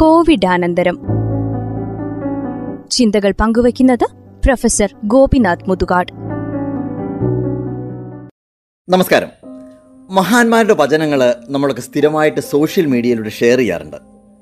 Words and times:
കോവിഡാനന്തരം. 0.00 1.06
ചിന്തകൾ 2.90 3.34
പങ്കുവയ്ക്കുന്നത് 3.40 4.04
പ്രൊഫസർ 4.44 4.94
ഗോപിനാഥ് 5.04 5.68
മുതുകാട്. 5.68 6.12
നമസ്കാരം. 8.88 9.28
മഹാന്മാരുടെ 10.10 10.74
വചനങ്ങൾ 10.78 11.34
നമ്മളൊക്കെ 11.48 11.82
സ്ഥിരമായിട്ട് 11.82 12.40
സോഷ്യൽ 12.40 12.86
മീഡിയയിലൂടെ 12.86 13.30
ഷെയർ 13.30 13.58
ചെയ്യാറുണ്ട്. 13.58 13.96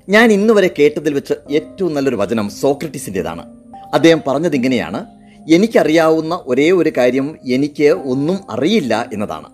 ഞാൻ 0.09 0.31
ഇന്ന് 0.31 0.53
വരെ 0.53 0.73
കേട്ടതിൽ 0.79 1.13
വെച്ച് 1.13 1.33
ഏറ്റവും 1.51 1.93
നല്ലൊരു 1.93 2.15
വചനം 2.15 2.49
സോക്രട്ടീസിന്റെതാണ് 2.49 3.45
അദ്ദേഹം 3.93 4.21
പറഞ്ഞത് 4.27 4.55
ഇങ്ങനെയാണ് 4.55 5.05
എനിക്കറിയാവുന്ന 5.53 6.43
ഒരേ 6.45 6.71
ഒരു 6.71 6.91
കാര്യം 6.97 7.37
എനിക്ക് 7.49 7.87
ഒന്നും 7.87 8.37
അറിയില്ല 8.49 9.09
എന്നതാണ്. 9.13 9.47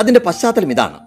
അതിന്റെ 0.00 0.20
പശ്ചാത്തലം 0.20 0.70
ഇതാണ്. 0.70 0.98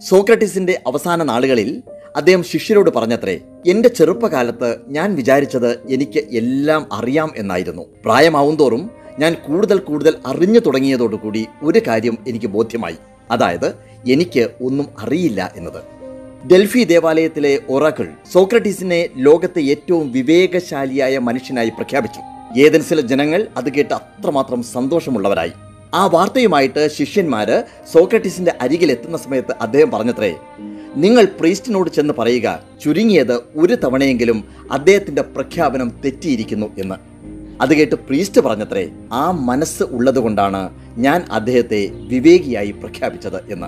സോക്രട്ടീസിന്റെ 0.00 0.82
അവസാന 0.86 1.22
നാളുകളിൽ 1.22 1.82
അദ്ദേഹം 2.16 2.44
ശിഷ്യരോട് 2.44 2.90
പറഞ്ഞത്രേ 2.90 3.40
എന്റെ 3.66 3.88
ചെറുപ്പകാലത്ത് 3.88 4.76
ഞാൻ 4.88 5.14
വിചാരിച്ചത് 5.14 5.70
എനിക്ക് 5.90 6.36
എല്ലാം 6.36 6.86
അറിയാം 6.92 7.30
എന്നായിരുന്നു. 7.36 7.82
പ്രായമാവും 8.04 8.56
തോറും 8.56 8.90
ഞാൻ 9.18 9.34
കൂടുതൽ 9.34 9.78
കൂടുതൽ 9.78 10.14
അറിഞ്ഞു 10.26 10.60
തുടങ്ങിയതോടുകൂടി 10.60 11.46
ഒരു 11.62 11.80
കാര്യം 11.86 12.18
എനിക്ക് 12.28 12.46
ബോധ്യമായി. 12.46 12.96
അതായത് 13.30 13.74
എനിക്ക് 14.08 14.50
ഒന്നും 14.62 14.86
അറിയില്ല 14.98 15.52
എന്നത്. 15.56 15.80
ഡൽഹി 16.52 16.84
ദേവാലയത്തിലെ 16.84 17.60
ഒറാക്കിൾ 17.68 18.08
സോക്രട്ടീസിനെ 18.32 19.08
ലോകത്തെ 19.16 19.60
ഏറ്റവും 19.60 20.12
വിവേകശാലിയായ 20.12 21.18
മനുഷ്യനായി 21.18 21.68
പ്രഖ്യാപിച്ചു. 21.68 22.20
ഏതൻസിലെ 22.60 23.02
ജനങ്ങൾ 23.02 23.46
അത് 23.56 23.72
കേട്ട് 23.72 23.94
അത്രമാത്രം 23.94 24.62
സന്തോഷമുള്ളവരായി. 24.62 25.52
ആ 25.94 26.06
വാർത്തയുമായിട്ട് 26.06 26.88
ശിഷ്യന്മാര് 26.96 27.64
സോക്രട്ടീസിന്റെ 27.92 28.52
അരികിൽ 28.60 28.90
എത്തുന്ന 28.90 29.16
സമയത്ത് 29.16 29.54
അദ്ദേഹം 29.60 29.90
പറഞ്ഞത്രേ 29.90 30.36
നിങ്ങൾ 30.96 31.24
പ്രീസ്റ്റിനോട് 31.24 31.90
ചെന്ന് 31.90 32.14
പറയുക 32.18 32.62
ചുരുങ്ങിയത് 32.84 33.40
ഒരു 33.56 33.74
തവണയെങ്കിലും 33.74 34.44
അദ്ദേഹത്തിന്റെ 34.70 35.22
പ്രഖ്യാപനം 35.22 35.92
തെറ്റിയിരിക്കുന്നു 36.04 36.66
എന്ന്. 36.78 36.94
അത് 37.60 37.74
കേട്ട് 37.74 37.94
പ്രീസ്റ്റ് 37.94 38.40
പറഞ്ഞത്രേ 38.40 38.88
ആ 39.12 39.30
മനസ്സ് 39.30 39.82
ഉള്ളതുകൊണ്ടാണ് 39.82 40.70
ഞാൻ 40.96 41.24
അദ്ദേഹത്തെ 41.30 41.90
വിവേകിയായി 41.92 42.70
പ്രഖ്യാപിച്ചത് 42.70 43.52
എന്ന്. 43.52 43.66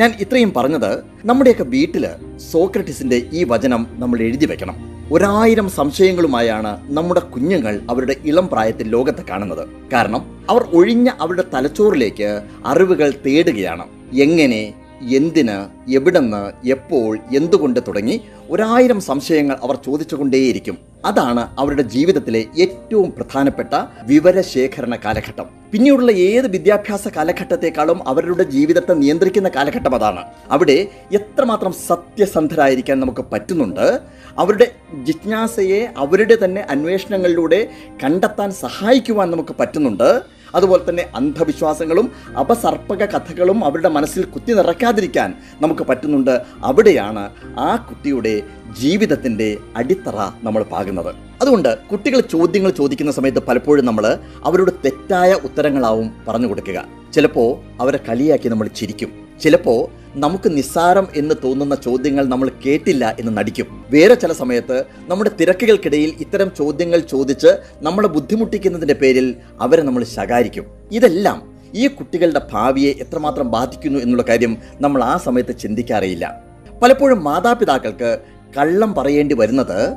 ഞാൻ 0.00 0.14
ഇത്രയും 0.20 0.52
പറഞ്ഞത് 0.52 1.02
നമ്മുടെയൊക്കെ 1.24 1.62
വീട്ടിൽ 1.62 2.08
സോക്രട്ടിസിന്റെ 2.50 3.22
ഈ 3.32 3.44
വചനം 3.44 3.86
നമ്മൾ 3.90 4.20
എഴുതി 4.20 4.46
വെക്കണം. 4.46 4.76
ഒരായിരം 5.12 5.68
സംശയങ്ങളുമായാണ് 5.68 6.80
നമ്മുടെ 6.88 7.20
കുഞ്ഞുങ്ങൾ 7.20 7.80
അവരുടെ 7.90 8.16
ഇളം 8.24 8.48
പ്രായത്തിൽ 8.48 8.88
ലോകത്തെ 8.88 9.22
കാണുന്നത്. 9.30 9.68
കാരണം 9.92 10.46
അവർ 10.50 10.62
ഒഴിഞ്ഞ 10.62 11.10
അവരുടെ 11.20 11.44
തലച്ചോറിലേക്ക് 11.54 12.42
അറിവുകൾ 12.66 13.12
തേടുകയാണ്. 13.26 13.84
എങ്ങനെ 14.20 14.74
എന്തിന് 15.00 15.90
എവിടെന്ന് 15.90 16.68
എപ്പോൾ 16.68 17.18
എന്തുകൊണ്ട് 17.36 17.80
തുടങ്ങി 17.88 18.20
ഒരായിരം 18.50 19.00
സംശയങ്ങൾ 19.00 19.56
അവർ 19.62 19.74
ചോദിച്ചുകൊണ്ടേയിരിക്കും. 19.74 20.78
അതാണ് 21.04 21.60
അവരുടെ 21.60 21.82
ജീവിതത്തിലെ 21.82 22.44
ഏറ്റവും 22.58 23.10
പ്രധാനപ്പെട്ട 23.10 23.74
വിവരശേഖരണ 24.02 24.96
കാലഘട്ടം. 24.96 25.44
പിന്നീടുള്ള 25.72 26.12
ഏത് 26.12 26.48
വിദ്യാഭ്യാസ 26.48 27.08
കാലഘട്ടത്തെക്കാളും 27.08 28.08
അവരുടെ 28.08 28.42
ജീവിതത്തെ 28.42 28.94
നിയന്ത്രിക്കുന്ന 28.94 29.48
കാലഘട്ടം 29.48 29.94
അതാണ്. 29.94 30.24
അവിടെ 30.50 30.88
എത്രമാത്രം 31.12 31.72
സത്യസന്ധരായിരിക്കാൻ 31.72 33.00
നമുക്ക് 33.00 33.24
പറ്റുന്നുണ്ട് 33.32 34.00
അവരുടെ 34.38 34.72
ജിജ്ഞാസയെ 35.04 35.88
അവരുടെ 35.96 36.38
തന്നെ 36.44 36.66
അന്വേഷണങ്ങളിലൂടെ 36.70 37.68
കണ്ടെത്താൻ 38.04 38.50
സഹായിക്കുവാൻ 38.50 39.30
നമുക്ക് 39.30 39.56
പറ്റുന്നുണ്ട് 39.60 40.39
അതുപോലെ 40.54 40.82
തന്നെ 40.88 41.06
അന്ധവിശ്വാസങ്ങളും 41.14 42.12
അപസർപ്പക 42.40 43.04
കഥകളും 43.04 43.64
അവരുടെ 43.64 43.88
മനസ്സിൽ 43.88 44.24
കുത്തി 44.24 44.52
നിറയ്ക്കാതിരിക്കാൻ 44.52 45.34
നമുക്ക് 45.60 45.82
പറ്റുന്നുണ്ട്. 45.82 46.40
അവിടെയാണ് 46.64 47.30
ആ 47.58 47.76
കുട്ടിയുടെ 47.76 48.42
ജീവിതത്തിന്റെ 48.80 49.56
അടിത്തറ 49.76 50.16
നമ്മൾ 50.44 50.62
പാകുന്നത്. 50.62 51.14
അതുകൊണ്ട് 51.42 51.78
കുട്ടികൾ 51.92 52.20
ചോദ്യങ്ങൾ 52.20 52.70
ചോദിക്കുന്ന 52.70 53.12
സമയത്ത് 53.12 53.38
പലപ്പോഴും 53.38 53.84
നമ്മൾ 53.84 54.18
അവരോട് 54.44 54.70
തെറ്റായ 54.84 55.32
ഉത്തരങ്ങളാവും 55.32 56.10
പറഞ്ഞു 56.28 56.46
കൊടുക്കുക. 56.46 56.84
ചിലപ്പോൾ 57.14 57.48
അവരെ 57.82 58.00
കളിയാക്കി 58.08 58.48
നമ്മൾ 58.48 58.68
ചിരിക്കും. 58.68 59.10
ചിലപ്പോൾ 59.40 59.99
നമുക്ക് 60.16 60.56
നിസ്സാരം 60.56 61.08
എന്ന് 61.16 61.34
തോന്നുന്ന 61.44 61.74
ചോദ്യങ്ങൾ 61.74 62.26
നമ്മൾ 62.26 62.50
കേട്ടില്ല 62.66 63.16
എന്ന് 63.20 63.36
നടിക്കും. 63.36 63.84
വേറെ 63.90 64.14
ചില 64.14 64.32
സമയത്ത് 64.32 64.84
നമ്മുടെ 65.08 65.30
തിരക്കുകൾക്കിടയിൽ 65.40 66.12
ഇത്തരം 66.20 66.50
ചോദ്യങ്ങൾ 66.58 66.98
ചോദിച്ച് 66.98 67.46
നമ്മളെ 67.82 68.08
ബുദ്ധിമുട്ടിക്കുന്നതിന്റെ 68.08 68.94
പേരിൽ 68.94 69.36
അവരെ 69.60 69.82
നമ്മൾ 69.82 70.04
ശകാരിക്കും. 70.04 70.66
ഇതെല്ലാം 70.92 71.58
ഈ 71.74 71.88
കുട്ടികളുടെ 71.88 72.40
ഭാവിയെ 72.52 72.92
എത്രമാത്രം 72.92 73.50
ബാധിക്കുന്നു 73.50 73.98
എന്നുള്ള 73.98 74.22
കാര്യം 74.22 74.58
നമ്മൾ 74.80 75.02
ആ 75.02 75.16
സമയത്ത് 75.16 75.58
ചിന്തിക്കാറില്ല 75.58 76.42
പലപ്പോഴും 76.82 77.24
മാതാപിതാക്കൾക്ക് 77.24 78.18
കള്ളം 78.58 78.94
പറയേണ്ടി 78.94 79.34
വരുന്നത് 79.34 79.94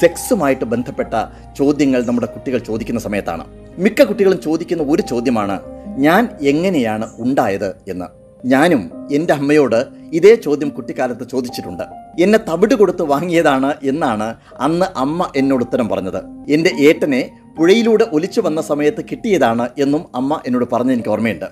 സെക്സുമായിട്ട് 0.00 0.64
ബന്ധപ്പെട്ട 0.64 1.14
ചോദ്യങ്ങൾ 1.58 2.04
നമ്മുടെ 2.04 2.26
കുട്ടികൾ 2.26 2.58
ചോദിക്കുന്ന 2.58 3.00
സമയത്താണ്. 3.00 3.44
മിക്ക 3.78 4.02
കുട്ടികളും 4.02 4.40
ചോദിക്കുന്ന 4.40 4.82
ഒരു 4.82 5.02
ചോദ്യമാണ് 5.02 5.60
ഞാൻ 5.98 6.28
എങ്ങനെയാണ് 6.40 7.10
ഉണ്ടായത്? 7.18 7.74
എന്ന്. 7.88 8.27
ഞാനും 8.44 9.08
എന്റെ 9.12 9.34
അമ്മയോട് 9.34 9.86
ഇതേ 10.12 10.34
ചോദ്യം 10.34 10.68
കുട്ടിക്കാലത്ത് 10.68 11.28
ചോദിച്ചിട്ടുണ്ട്. 11.28 11.82
എന്നെ 12.20 12.38
തവിട് 12.48 12.74
കൊടുത്ത് 12.74 13.02
വാങ്ങിയതാണ് 13.02 13.74
എന്നാണ് 13.82 14.34
അന്ന് 14.60 14.86
അമ്മ 14.96 15.30
എന്നോട് 15.36 15.62
ഉത്തരം 15.62 15.88
പറഞ്ഞത്. 15.88 16.20
എന്റെ 16.48 16.70
ഏട്ടനെ 16.78 17.30
പുഴയിലൂടെ 17.58 18.04
ഒലിച്ചു 18.12 18.40
വന്ന 18.40 18.60
സമയത്ത് 18.62 19.04
കിട്ടിയതാണ് 19.10 19.68
എന്നും 19.78 20.04
അമ്മ 20.14 20.40
എന്നോട് 20.46 20.66
പറഞ്ഞ് 20.72 20.92
എനിക്ക് 20.92 21.08
ഓർമ്മയുണ്ട്. 21.08 21.46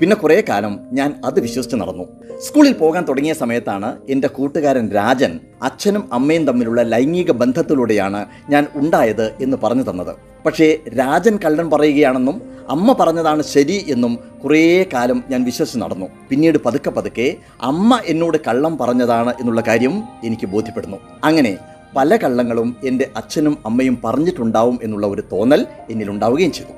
പിന്നെ 0.00 0.16
കുറേ 0.16 0.42
കാലം 0.48 0.80
ഞാൻ 0.92 1.14
അത് 1.24 1.40
വിശ്വസിച്ച് 1.40 1.76
നടന്നു. 1.76 2.04
സ്കൂളിൽ 2.40 2.72
പോകാൻ 2.72 3.04
തുടങ്ങിയ 3.08 3.32
സമയത്താണ് 3.32 3.96
എന്റെ 4.08 4.28
കൂട്ടുകാരൻ 4.28 4.90
രാജൻ 4.92 5.40
അച്ഛനും 5.62 6.08
അമ്മയും 6.12 6.46
തമ്മിലുള്ള 6.46 6.82
ലൈംഗിക 6.82 7.32
ബന്ധത്തിലൂടെയാണ് 7.32 8.26
ഞാൻ 8.50 8.66
ഉണ്ടായത് 8.74 9.32
എന്ന് 9.40 9.56
പറഞ്ഞു 9.64 9.82
തന്നത്. 9.90 10.31
പക്ഷേ 10.46 10.78
രാജൻ 10.98 11.38
കള്ളൻ 11.44 11.70
പറയുകയാണെന്നും 11.70 12.42
അമ്മ 12.68 12.96
പറഞ്ഞതാണ് 13.00 13.42
ശരി 13.42 13.84
എന്നും 13.88 14.18
കുറേ 14.44 14.84
കാലം 14.94 15.24
ഞാൻ 15.30 15.44
വിശ്വസിച്ച് 15.44 15.80
നടന്നു. 15.80 16.06
പിന്നീട് 16.28 16.58
പതുക്കെ 16.66 16.90
പതുക്കെ 16.90 17.36
അമ്മ 17.62 18.00
എന്നോട് 18.06 18.38
കള്ളം 18.46 18.78
പറഞ്ഞതാണ് 18.78 19.30
എന്നുള്ള 19.30 19.60
കാര്യം 19.60 20.02
എനിക്ക് 20.24 20.46
ബോധ്യപ്പെടുന്നു. 20.46 20.96
അങ്ങനെ 21.24 21.56
പല 21.96 22.16
കള്ളങ്ങളും 22.16 22.76
എന്റെ 22.84 23.10
അച്ഛനും 23.16 23.58
അമ്മയും 23.66 23.98
പറഞ്ഞിട്ടുണ്ടാവും 24.04 24.78
എന്നുള്ള 24.82 25.06
ഒരു 25.06 25.22
തോന്നൽ 25.32 25.66
എന്നിലുണ്ടാവുകയും 25.90 26.52
ചെയ്തു. 26.52 26.72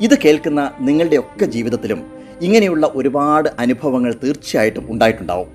ഇത് 0.00 0.18
കേൾക്കുന്ന 0.18 0.70
നിങ്ങളുടെയൊക്കെ 0.80 1.44
ജീവിതത്തിലും 1.44 2.02
ഇങ്ങനെയുള്ള 2.40 2.92
ഒരുപാട് 2.94 3.48
അനുഭവങ്ങൾ 3.58 4.14
തീർച്ചയായിട്ടും 4.24 4.86
ഉണ്ടായിട്ടുണ്ടാവും. 4.90 5.48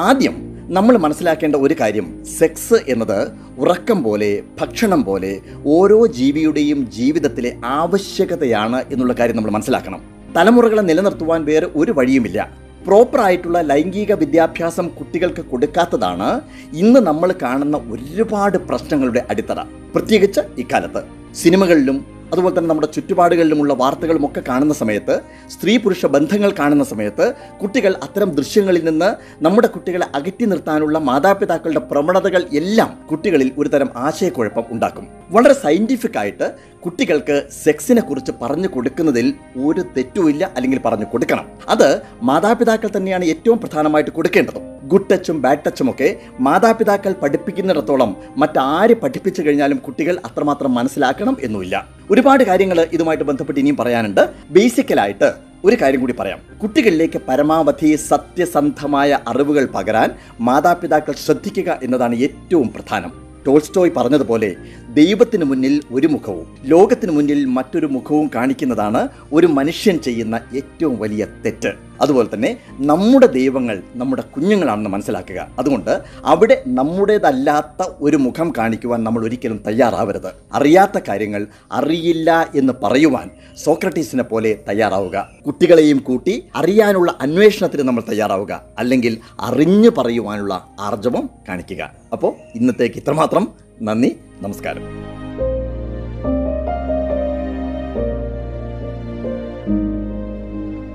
ആദ്യം 0.00 0.51
നമ്മൾ 0.72 0.96
മനസ്സിലാക്കേണ്ട 0.96 1.56
ഒരു 1.56 1.74
കാര്യം 1.80 2.24
സെക്സ് 2.24 2.74
എന്നത് 2.88 3.28
ഉറക്കം 3.58 4.02
പോലെ 4.02 4.42
ഭക്ഷണം 4.60 5.04
പോലെ 5.04 5.40
ഓരോ 5.66 6.06
ജീവിയുടെയും 6.06 6.90
ജീവിതത്തിലെ 6.90 7.56
ആവശ്യകതയാണ് 7.64 8.84
എന്നുള്ള 8.92 9.12
കാര്യം 9.12 9.36
നമ്മൾ 9.36 9.50
മനസ്സിലാക്കണം. 9.50 10.00
തലമുറകളെ 10.36 10.82
നിലനിർത്തുവാൻ 10.82 11.44
വേറെ 11.44 11.68
ഒരു 11.76 11.92
വഴിയുമില്ല. 11.92 12.50
പ്രോപ്പർ 12.86 13.20
ആയിട്ടുള്ള 13.20 13.60
ലൈംഗിക 13.60 14.12
വിദ്യാഭ്യാസം 14.12 14.88
കുട്ടികൾക്ക് 14.88 15.40
കൊടുക്കാത്തതാണ് 15.40 16.40
ഇന്ന് 16.72 17.00
നമ്മൾ 17.00 17.34
കാണുന്ന 17.42 17.76
ഒരുപാട് 17.76 18.58
പ്രശ്നങ്ങളുടെ 18.58 19.26
അടിത്തറ. 19.30 19.62
പ്രത്യേകിച്ച് 19.94 20.40
ഇക്കാലത്ത്. 20.58 21.02
സിനിമകളിലും 21.34 22.21
അതുപോലെ 22.32 22.58
തന്നെ 22.58 22.68
നമ്മുടെ 22.68 22.88
ചുറ്റുപാടുകളിലുമുള്ള 22.94 23.74
വാർത്തകളും 23.74 24.26
ഒക്കെ 24.26 24.42
കാണുന്ന 24.48 24.74
സമയത്ത് 24.74 25.20
സ്ത്രീ 25.50 25.76
പുരുഷ 25.76 26.06
ബന്ധങ്ങൾ 26.06 26.50
കാണുന്ന 26.58 26.84
സമയത്ത് 26.84 27.34
കുട്ടികൾ 27.62 27.94
അത്തരം 28.02 28.30
ദൃശ്യങ്ങളിൽ 28.30 28.84
നിന്ന് 28.84 29.14
നമ്മുടെ 29.44 29.68
കുട്ടികളെ 29.68 30.06
അകറ്റി 30.14 30.44
നിർത്താനുള്ള 30.44 30.98
മാതാപിതാക്കളുടെ 30.98 31.78
പ്രവണതകൾ 31.78 32.44
എല്ലാം 32.52 32.98
കുട്ടികളിൽ 33.10 33.52
ഒരുതരം 33.58 33.90
ആശയക്കുഴപ്പം 33.96 34.64
ഉണ്ടാക്കും. 34.70 35.08
വളരെ 35.30 35.54
സയന്റിഫിക് 35.54 36.18
ആയിട്ട് 36.18 36.54
കുട്ടികൾക്ക് 36.84 37.46
സെക്സിനെ 37.64 38.02
കുറിച്ച് 38.02 38.32
പറഞ്ഞു 38.42 38.68
കൊടുക്കുന്നതിൽ 38.68 39.34
ഒരു 39.64 39.84
തെറ്റുമില്ല 39.96 40.50
അല്ലെങ്കിൽ 40.56 40.78
പറഞ്ഞു 40.78 41.04
കൊടുക്കണം. 41.12 41.46
അത് 41.68 42.02
മാതാപിതാക്കൾ 42.22 42.90
തന്നെയാണ് 42.96 43.24
ഏറ്റവും 43.24 43.58
പ്രധാനമായിട്ട് 43.58 44.10
കൊടുക്കേണ്ടത്. 44.10 44.71
ഗുഡ് 44.88 45.08
ടച്ചും 45.12 45.42
ബാഡ് 45.42 45.58
ടച്ചും 45.66 45.90
ഒക്കെ 45.90 46.16
മാതാപിതാക്കൾ 46.40 47.12
പഠിപ്പിക്കുന്നിടത്തോളം 47.12 48.16
മറ്റാര് 48.36 48.94
പഠിപ്പിച്ചു 48.94 49.42
കഴിഞ്ഞാലും 49.42 49.78
കുട്ടികൾ 49.78 50.18
അത്രമാത്രം 50.24 50.74
മനസ്സിലാക്കണം 50.74 51.36
എന്നുമില്ല. 51.42 51.88
ഒരുപാട് 52.10 52.44
കാര്യങ്ങൾ 52.44 52.86
ഇതുമായിട്ട് 52.92 53.24
ബന്ധപ്പെട്ട് 53.24 53.60
ഇനിയും 53.60 53.76
പറയാനുണ്ട്. 53.76 54.28
ബേസിക്കലായിട്ട് 54.50 55.32
ഒരു 55.64 55.76
കാര്യം 55.82 56.00
കൂടി 56.00 56.12
പറയാം. 56.12 56.40
കുട്ടികളിലേക്ക് 56.62 57.20
പരമാവധി 57.28 57.96
സത്യസന്ധമായ 57.96 59.18
അറിവുകൾ 59.28 59.68
പകരാൻ 59.74 60.10
മാതാപിതാക്കൾ 60.40 61.12
ശ്രദ്ധിക്കുക 61.12 61.78
എന്നതാണ് 61.82 62.14
ഏറ്റവും 62.14 62.68
പ്രധാനം. 62.68 63.12
ടോൾസ്റ്റോയ് 63.46 63.90
പറഞ്ഞതുപോലെ 63.96 64.54
ദൈവത്തിന് 64.94 65.44
മുന്നിൽ 65.44 65.82
ഒരു 65.90 66.06
മുഖവും 66.06 66.46
ലോകത്തിന് 66.64 67.12
മുന്നിൽ 67.12 67.44
മറ്റൊരു 67.44 67.86
മുഖവും 67.86 68.30
കാണിക്കുന്നതാണ് 68.34 69.08
ഒരു 69.32 69.46
മനുഷ്യൻ 69.46 69.98
ചെയ്യുന്ന 69.98 70.40
ഏറ്റവും 70.56 70.98
വലിയ 70.98 71.26
തെറ്റ്. 71.46 71.91
അതുപോലെ 72.02 72.28
തന്നെ 72.34 72.58
നമ്മുടെ 72.70 73.26
ദൈവങ്ങൾ 73.26 73.82
നമ്മുടെ 73.94 74.22
കുഞ്ഞുങ്ങളാണെന്ന് 74.22 74.90
മനസ്സിലാക്കുക. 74.90 75.48
അതുകൊണ്ട് 75.58 76.02
അവിടെ 76.24 76.62
നമ്മുടേതല്ലാത്ത 76.66 77.88
ഒരു 78.00 78.16
മുഖം 78.16 78.52
കാണിക്കുവാൻ 78.58 79.04
നമ്മൾ 79.04 79.24
ഒരിക്കലും 79.24 79.62
തയ്യാറാവരുത്. 79.66 80.32
അറിയാത്ത 80.52 81.00
കാര്യങ്ങൾ 81.08 81.46
അറിയില്ല 81.72 82.50
എന്ന് 82.54 82.72
പറയുവാൻ 82.82 83.30
സോക്രട്ടീസിനെ 83.56 84.22
പോലെ 84.22 84.58
തയ്യാറാവുക. 84.68 85.28
കുട്ടികളെയും 85.46 85.98
കൂട്ടി 85.98 86.44
അറിയാനുള്ള 86.56 87.14
അന്വേഷണത്തിന് 87.20 87.82
നമ്മൾ 87.82 88.02
തയ്യാറാവുക. 88.08 88.62
അല്ലെങ്കിൽ 88.78 89.18
അറിഞ്ഞു 89.40 89.90
പറയുവാനുള്ള 89.98 90.66
ആർജവം 90.80 91.30
കാണിക്കുക. 91.48 91.92
അപ്പോൾ 92.12 92.34
ഇന്നത്തേക്ക് 92.54 92.96
ഇത്രമാത്രം. 92.96 93.48
നന്ദി 93.82 94.16
നമസ്കാരം. 94.42 95.01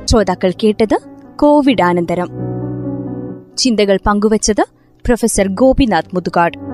ശ്രോതാക്കൾ 0.10 0.54
കേട്ടത് 0.64 0.98
കോവിഡ് 1.36 1.82
അനന്തരം 1.82 2.30
ചിന്തകൾ 3.58 4.00
പങ്കുവച്ചത് 4.06 4.62
പ്രൊഫസർ 5.06 5.48
ഗോപിനാഥ് 5.48 6.16
മുതുകാട്. 6.16 6.67